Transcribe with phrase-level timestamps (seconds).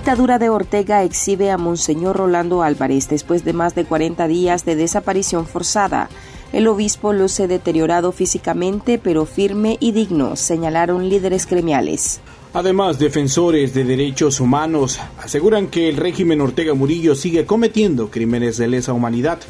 [0.00, 4.74] dictadura de Ortega exhibe a Monseñor Rolando Álvarez después de más de 40 días de
[4.74, 6.08] desaparición forzada.
[6.54, 12.22] El obispo luce deteriorado físicamente, pero firme y digno, señalaron líderes gremiales.
[12.54, 18.68] Además, defensores de derechos humanos aseguran que el régimen Ortega Murillo sigue cometiendo crímenes de
[18.68, 19.40] lesa humanidad,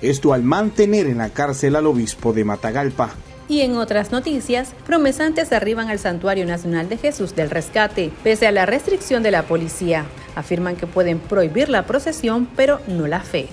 [0.00, 3.10] esto al mantener en la cárcel al obispo de Matagalpa.
[3.48, 8.52] Y en otras noticias, promesantes arriban al Santuario Nacional de Jesús del Rescate, pese a
[8.52, 10.04] la restricción de la policía.
[10.34, 13.48] Afirman que pueden prohibir la procesión, pero no la fe.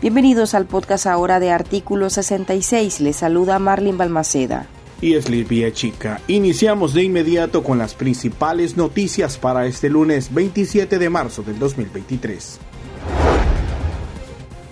[0.00, 3.00] Bienvenidos al podcast ahora de Artículo 66.
[3.00, 4.66] Les saluda Marlin Balmaceda
[5.02, 6.20] y es Livia Chica.
[6.28, 12.58] Iniciamos de inmediato con las principales noticias para este lunes 27 de marzo del 2023.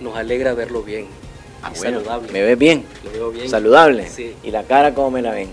[0.01, 1.28] Nos alegra verlo bien.
[1.63, 2.31] Ah, saludable.
[2.31, 2.85] ¿Me ves bien?
[3.03, 3.49] Lo veo bien.
[3.49, 4.07] ¿Saludable?
[4.07, 4.35] Sí.
[4.43, 5.49] ¿Y la cara cómo me la ven?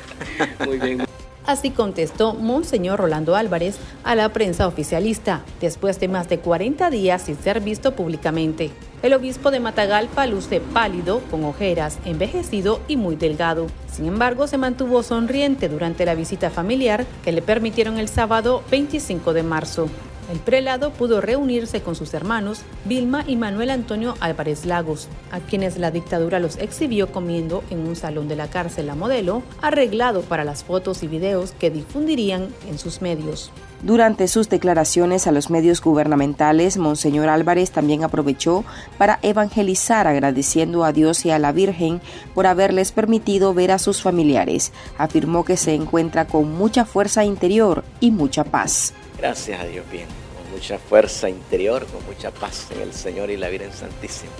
[0.66, 1.04] Muy bien.
[1.46, 7.22] Así contestó Monseñor Rolando Álvarez a la prensa oficialista, después de más de 40 días
[7.22, 8.70] sin ser visto públicamente.
[9.02, 13.66] El obispo de Matagalpa luce pálido, con ojeras, envejecido y muy delgado.
[13.92, 19.34] Sin embargo, se mantuvo sonriente durante la visita familiar que le permitieron el sábado 25
[19.34, 19.90] de marzo.
[20.30, 25.78] El prelado pudo reunirse con sus hermanos Vilma y Manuel Antonio Álvarez Lagos, a quienes
[25.78, 30.44] la dictadura los exhibió comiendo en un salón de la cárcel a modelo, arreglado para
[30.44, 33.50] las fotos y videos que difundirían en sus medios.
[33.82, 38.64] Durante sus declaraciones a los medios gubernamentales, Monseñor Álvarez también aprovechó
[38.96, 42.00] para evangelizar agradeciendo a Dios y a la Virgen
[42.34, 44.72] por haberles permitido ver a sus familiares.
[44.96, 48.94] Afirmó que se encuentra con mucha fuerza interior y mucha paz.
[49.18, 53.36] Gracias a Dios, bien, con mucha fuerza interior, con mucha paz en el Señor y
[53.36, 54.32] la Virgen Santísima.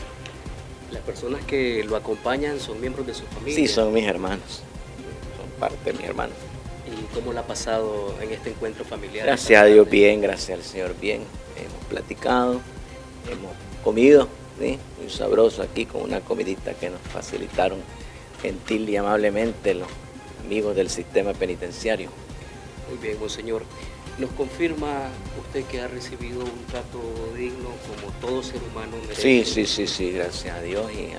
[0.91, 3.55] ¿Las personas que lo acompañan son miembros de su familia?
[3.55, 4.63] Sí, son mis hermanos,
[5.37, 6.37] son parte de mis hermanos.
[6.87, 9.27] ¿Y cómo la ha pasado en este encuentro familiar?
[9.27, 11.23] Gracias a Dios, bien, gracias al Señor, bien.
[11.57, 12.61] Hemos platicado,
[13.31, 13.53] hemos
[13.83, 17.81] comido, muy sabroso aquí con una comidita que nos facilitaron
[18.43, 19.89] gentil y amablemente los
[20.45, 22.11] amigos del sistema penitenciario.
[22.89, 23.63] Muy bien, monseñor.
[24.19, 25.09] ¿Nos confirma
[25.41, 27.01] usted que ha recibido un trato
[27.37, 29.21] digno como todo ser humano merece?
[29.21, 31.11] Sí, sí, sí, sí, gracias a Dios y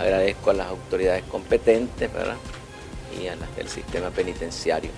[0.00, 2.36] agradezco a las autoridades competentes ¿verdad?
[3.20, 4.90] y a las del sistema penitenciario.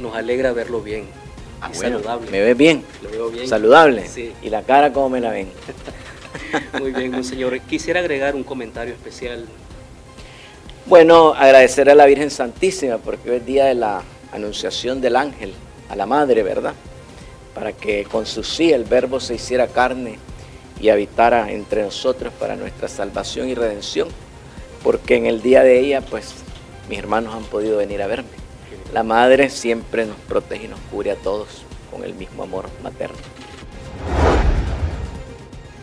[0.00, 1.04] Nos alegra verlo bien.
[1.60, 2.30] Ah, saludable.
[2.30, 2.84] ¿Me ves bien?
[3.02, 3.46] Lo veo bien.
[3.46, 4.08] ¿Saludable?
[4.08, 4.32] Sí.
[4.42, 5.48] ¿Y la cara cómo me la ven?
[6.80, 7.60] Muy bien, monseñor.
[7.60, 9.46] Quisiera agregar un comentario especial.
[10.86, 15.52] Bueno, agradecer a la Virgen Santísima porque hoy es día de la anunciación del ángel
[15.88, 16.74] a la madre, ¿verdad?
[17.54, 20.18] Para que con su sí el verbo se hiciera carne
[20.80, 24.08] y habitara entre nosotros para nuestra salvación y redención,
[24.82, 26.34] porque en el día de ella, pues
[26.88, 28.30] mis hermanos han podido venir a verme.
[28.92, 31.48] La madre siempre nos protege y nos cubre a todos
[31.90, 33.16] con el mismo amor materno.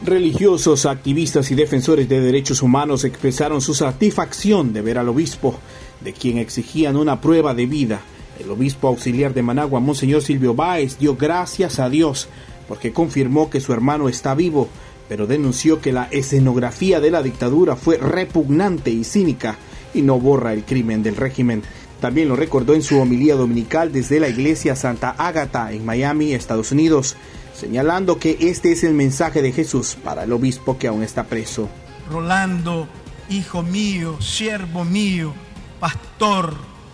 [0.03, 5.59] Religiosos, activistas y defensores de derechos humanos expresaron su satisfacción de ver al obispo,
[6.01, 8.01] de quien exigían una prueba de vida
[8.39, 12.29] el obispo auxiliar de Managua, Monseñor Silvio Báez, dio gracias a Dios
[12.67, 14.69] porque confirmó que su hermano está vivo,
[15.07, 19.57] pero denunció que la escenografía de la dictadura fue repugnante y cínica
[19.93, 21.63] y no borra el crimen del régimen.
[21.99, 26.71] También lo recordó en su homilía dominical desde la iglesia Santa Ágata en Miami, Estados
[26.71, 27.17] Unidos,
[27.55, 31.67] señalando que este es el mensaje de Jesús para el obispo que aún está preso.
[32.09, 32.87] Rolando,
[33.29, 35.33] hijo mío, siervo mío,
[35.79, 36.53] pastor,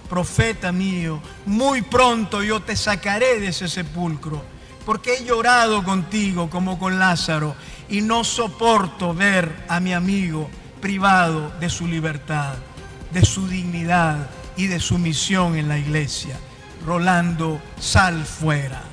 [0.10, 4.44] profeta mío, muy pronto yo te sacaré de ese sepulcro,
[4.86, 7.56] porque he llorado contigo como con Lázaro
[7.90, 10.50] y no soporto ver a mi amigo
[10.82, 12.56] privado de su libertad,
[13.12, 16.38] de su dignidad y de su misión en la iglesia.
[16.86, 18.84] Rolando, sal fuera.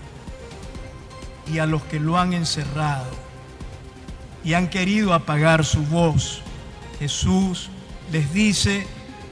[1.52, 3.10] Y a los que lo han encerrado
[4.44, 6.42] y han querido apagar su voz,
[6.98, 7.68] Jesús
[8.10, 8.86] les dice,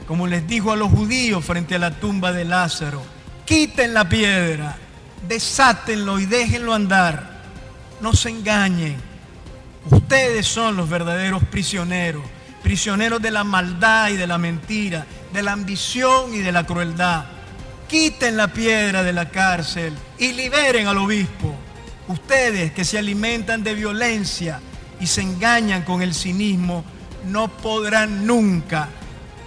[0.07, 3.01] como les dijo a los judíos frente a la tumba de Lázaro,
[3.45, 4.77] quiten la piedra,
[5.27, 7.41] desátenlo y déjenlo andar.
[8.01, 8.97] No se engañen.
[9.89, 12.23] Ustedes son los verdaderos prisioneros,
[12.63, 17.25] prisioneros de la maldad y de la mentira, de la ambición y de la crueldad.
[17.87, 21.55] Quiten la piedra de la cárcel y liberen al obispo.
[22.07, 24.59] Ustedes que se alimentan de violencia
[24.99, 26.83] y se engañan con el cinismo,
[27.25, 28.89] no podrán nunca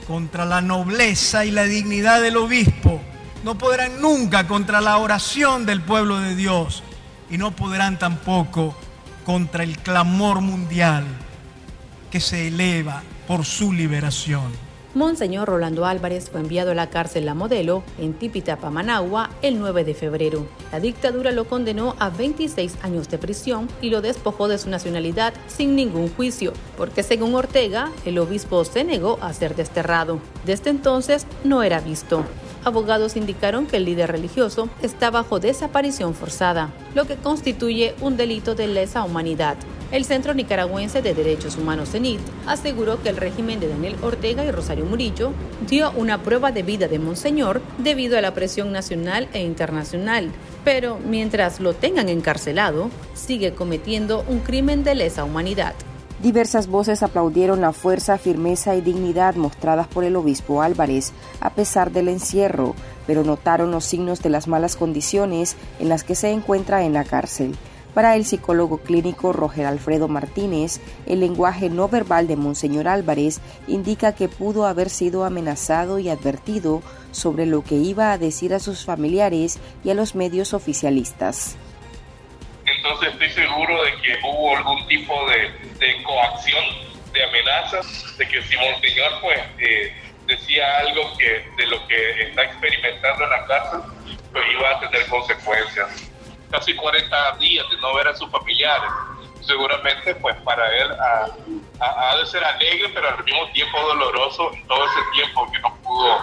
[0.06, 3.00] contra la nobleza y la dignidad del obispo,
[3.42, 6.82] no podrán nunca contra la oración del pueblo de Dios
[7.30, 8.76] y no podrán tampoco
[9.24, 11.04] contra el clamor mundial
[12.10, 14.63] que se eleva por su liberación.
[14.94, 19.82] Monseñor Rolando Álvarez fue enviado a la cárcel La Modelo en Tipitapa, Managua, el 9
[19.82, 20.46] de febrero.
[20.70, 25.34] La dictadura lo condenó a 26 años de prisión y lo despojó de su nacionalidad
[25.48, 30.20] sin ningún juicio, porque según Ortega, el obispo se negó a ser desterrado.
[30.46, 32.24] Desde entonces no era visto
[32.64, 38.54] abogados indicaron que el líder religioso está bajo desaparición forzada, lo que constituye un delito
[38.54, 39.56] de lesa humanidad.
[39.94, 42.18] El Centro Nicaragüense de Derechos Humanos CENIT
[42.48, 45.30] aseguró que el régimen de Daniel Ortega y Rosario Murillo
[45.68, 50.32] dio una prueba de vida de Monseñor debido a la presión nacional e internacional,
[50.64, 55.74] pero mientras lo tengan encarcelado, sigue cometiendo un crimen de lesa humanidad.
[56.20, 61.92] Diversas voces aplaudieron la fuerza, firmeza y dignidad mostradas por el obispo Álvarez a pesar
[61.92, 62.74] del encierro,
[63.06, 67.04] pero notaron los signos de las malas condiciones en las que se encuentra en la
[67.04, 67.54] cárcel.
[67.94, 74.14] Para el psicólogo clínico Roger Alfredo Martínez, el lenguaje no verbal de Monseñor Álvarez indica
[74.14, 76.82] que pudo haber sido amenazado y advertido
[77.12, 81.56] sobre lo que iba a decir a sus familiares y a los medios oficialistas
[82.84, 86.64] entonces estoy seguro de que hubo algún tipo de, coacción,
[87.12, 89.90] de amenazas, de que si Monseñor pues eh,
[90.26, 93.80] decía algo que de lo que está experimentando en la cárcel,
[94.32, 96.03] pues iba a tener consecuencias.
[96.54, 98.88] Casi 40 días de no ver a sus familiares,
[99.40, 100.88] seguramente pues para él
[101.80, 106.16] ha, de ser alegre, pero al mismo tiempo doloroso todo ese tiempo que no pudo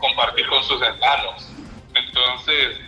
[0.00, 1.52] compartir con sus hermanos.
[1.94, 2.80] Entonces,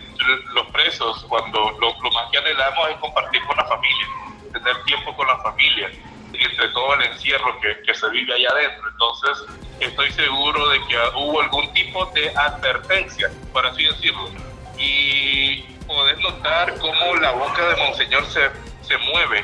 [0.53, 4.07] los presos, cuando lo, más que anhelamos es compartir con la familia,
[4.51, 5.89] tener tiempo con la familia,
[6.33, 8.89] entre todo el encierro que, que se vive allá adentro.
[8.89, 9.45] Entonces,
[9.79, 14.31] estoy seguro de que hubo algún tipo de advertencia, por así decirlo.
[14.77, 18.49] Y poder notar cómo la boca de Monseñor se,
[18.81, 19.43] se mueve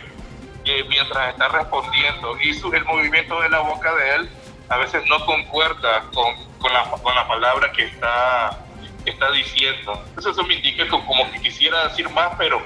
[0.63, 4.29] eh, mientras está respondiendo y su, el movimiento de la boca de él
[4.69, 8.65] a veces no concuerda con, con, la, con la palabra que está
[9.05, 10.03] está diciendo.
[10.17, 12.61] Eso, eso me indica como que quisiera decir más, pero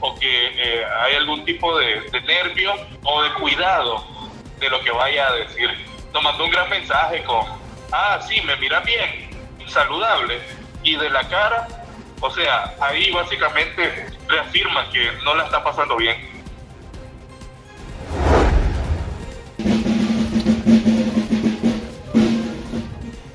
[0.00, 2.72] o que eh, hay algún tipo de, nervio
[3.04, 4.04] o de cuidado
[4.58, 5.70] de lo que vaya a decir.
[6.12, 7.46] Nos mandó un gran mensaje con,
[7.92, 9.30] ah, sí, me mira bien,
[9.66, 10.40] saludable,
[10.82, 11.66] y de la cara,
[12.26, 13.82] o sea, ahí básicamente
[14.26, 16.16] reafirma que no la está pasando bien.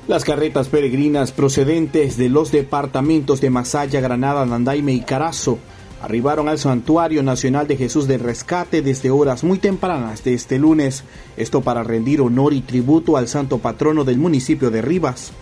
[0.08, 5.60] Las carretas peregrinas procedentes de los departamentos de Masaya, Granada, Nandaime y Carazo
[6.02, 11.04] arribaron al Santuario Nacional de Jesús del Rescate desde horas muy tempranas de este lunes,
[11.36, 15.32] esto para rendir honor y tributo al santo patrono del municipio de Rivas.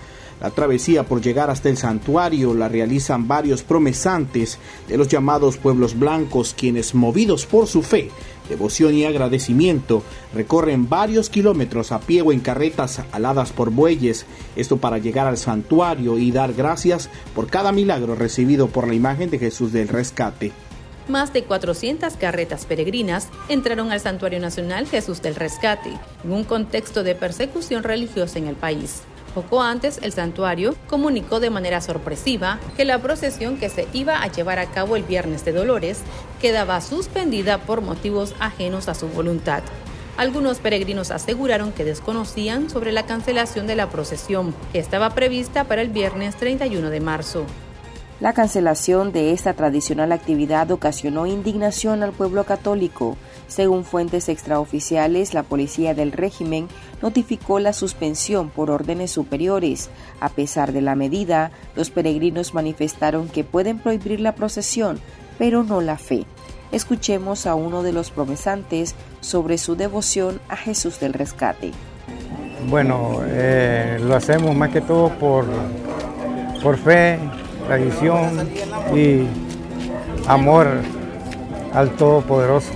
[0.41, 5.99] La travesía por llegar hasta el santuario la realizan varios promesantes de los llamados pueblos
[5.99, 8.11] blancos, quienes, movidos por su fe,
[8.49, 10.03] devoción y agradecimiento,
[10.33, 15.39] recorren varios kilómetros a pie o en carretas aladas por bueyes, esto para llegar al
[15.39, 20.53] santuario y dar gracias por cada milagro recibido por la imagen de Jesús del Rescate.
[21.09, 27.03] Más de 400 carretas peregrinas entraron al Santuario Nacional Jesús del Rescate, en un contexto
[27.03, 29.03] de persecución religiosa en el país.
[29.39, 34.27] Poco antes, el santuario comunicó de manera sorpresiva que la procesión que se iba a
[34.27, 36.01] llevar a cabo el viernes de Dolores
[36.41, 39.63] quedaba suspendida por motivos ajenos a su voluntad.
[40.17, 45.83] Algunos peregrinos aseguraron que desconocían sobre la cancelación de la procesión, que estaba prevista para
[45.83, 47.47] el viernes 31 de marzo.
[48.21, 53.17] La cancelación de esta tradicional actividad ocasionó indignación al pueblo católico.
[53.47, 56.67] Según fuentes extraoficiales, la policía del régimen
[57.01, 59.89] notificó la suspensión por órdenes superiores.
[60.19, 64.99] A pesar de la medida, los peregrinos manifestaron que pueden prohibir la procesión,
[65.39, 66.27] pero no la fe.
[66.73, 71.71] Escuchemos a uno de los promesantes sobre su devoción a Jesús del Rescate.
[72.69, 75.47] Bueno, eh, lo hacemos más que todo por,
[76.61, 77.19] por fe,
[77.69, 78.49] tradición
[78.97, 79.27] y
[80.27, 80.69] amor
[81.75, 82.73] al Todopoderoso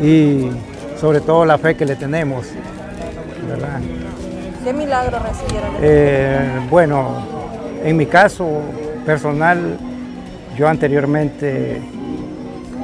[0.00, 0.48] y
[0.98, 2.46] sobre todo la fe que le tenemos.
[4.64, 5.70] ¿Qué milagro recibieron?
[5.82, 7.22] Eh, bueno,
[7.84, 8.62] en mi caso
[9.04, 9.78] personal,
[10.56, 11.80] yo anteriormente,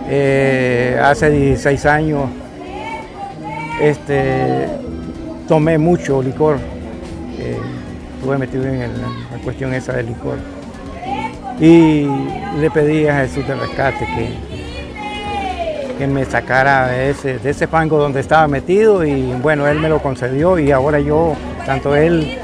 [0.09, 2.25] eh, hace 16 años,
[3.81, 4.69] este,
[5.49, 6.59] tomé mucho licor,
[7.39, 7.59] eh,
[8.17, 10.37] estuve metido en la cuestión esa del licor
[11.61, 12.07] y
[12.61, 17.99] le pedí a Jesús de rescate que, que me sacara de ese, de ese fango
[17.99, 22.39] donde estaba metido y bueno, él me lo concedió y ahora yo, tanto él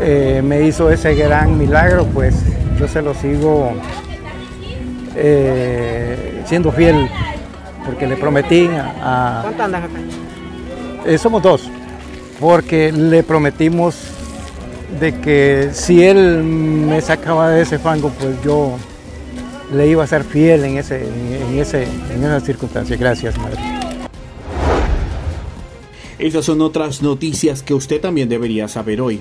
[0.00, 2.34] eh, me hizo ese gran milagro, pues
[2.78, 3.72] yo se lo sigo
[5.16, 7.08] eh, siendo fiel
[7.86, 8.68] porque le prometí
[9.02, 9.40] a...
[9.42, 9.98] ¿Cuánto andas acá?
[11.06, 11.70] Eh, somos dos
[12.40, 14.13] porque le prometimos
[15.00, 18.76] de que si él me sacaba de ese fango, pues yo
[19.72, 22.96] le iba a ser fiel en, ese, en, ese, en esa circunstancia.
[22.96, 23.58] Gracias, madre.
[26.18, 29.20] Esas son otras noticias que usted también debería saber hoy.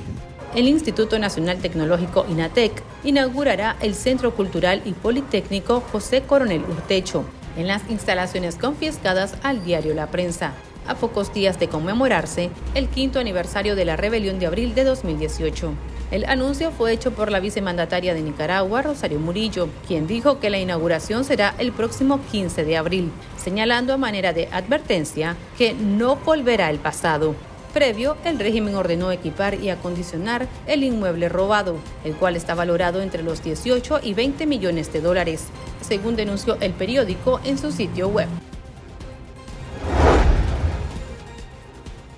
[0.56, 2.72] El Instituto Nacional Tecnológico INATEC
[3.03, 7.25] inaugurará el Centro Cultural y Politécnico José Coronel Urtecho
[7.58, 10.53] en las instalaciones confiscadas al diario La Prensa
[10.88, 15.74] a pocos días de conmemorarse el quinto aniversario de la rebelión de abril de 2018.
[16.12, 20.60] El anuncio fue hecho por la vicemandataria de Nicaragua, Rosario Murillo, quien dijo que la
[20.60, 26.70] inauguración será el próximo 15 de abril, señalando a manera de advertencia que no volverá
[26.70, 27.36] el pasado.
[27.74, 33.24] Previo, el régimen ordenó equipar y acondicionar el inmueble robado, el cual está valorado entre
[33.24, 35.46] los 18 y 20 millones de dólares,
[35.82, 38.28] según denunció el periódico en su sitio web.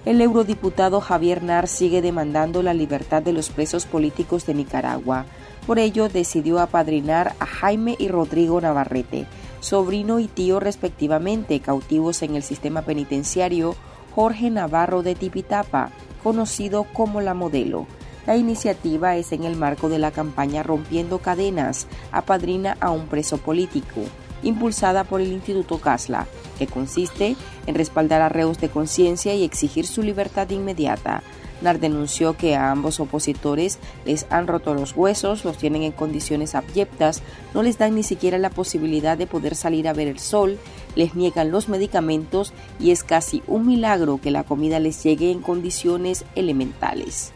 [0.06, 5.26] El eurodiputado Javier Nar sigue demandando la libertad de los presos políticos de Nicaragua.
[5.66, 9.26] Por ello, decidió apadrinar a Jaime y Rodrigo Navarrete,
[9.62, 13.76] sobrino y tío respectivamente, cautivos en el sistema penitenciario
[14.14, 15.90] Jorge Navarro de Tipitapa,
[16.24, 17.88] conocido como la modelo.
[18.28, 23.38] La iniciativa es en el marco de la campaña Rompiendo Cadenas, apadrina a un preso
[23.38, 24.02] político
[24.44, 26.28] impulsada por el Instituto Casla,
[26.58, 27.36] que consiste
[27.68, 31.24] en respaldar a reos de conciencia y exigir su libertad inmediata.
[31.62, 36.54] NAR denunció que a ambos opositores les han roto los huesos, los tienen en condiciones
[36.54, 37.22] abyectas,
[37.54, 40.60] no les dan ni siquiera la posibilidad de poder salir a ver el sol,
[40.96, 45.42] les niegan los medicamentos y es casi un milagro que la comida les llegue en
[45.42, 47.32] condiciones elementales.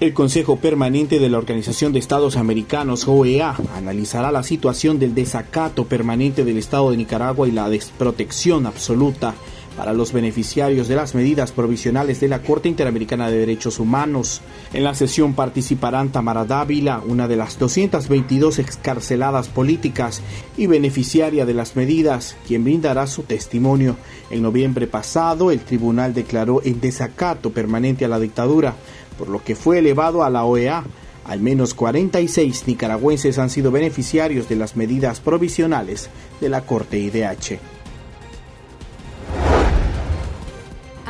[0.00, 5.84] El Consejo Permanente de la Organización de Estados Americanos, OEA, analizará la situación del desacato
[5.84, 9.34] permanente del Estado de Nicaragua y la desprotección absoluta
[9.80, 14.42] para los beneficiarios de las medidas provisionales de la Corte Interamericana de Derechos Humanos.
[14.74, 20.20] En la sesión participarán Tamara Dávila, una de las 222 excarceladas políticas
[20.58, 23.96] y beneficiaria de las medidas, quien brindará su testimonio.
[24.28, 28.74] En noviembre pasado, el tribunal declaró en desacato permanente a la dictadura
[29.16, 30.84] por lo que fue elevado a la OEA.
[31.24, 37.79] Al menos 46 nicaragüenses han sido beneficiarios de las medidas provisionales de la Corte IDH.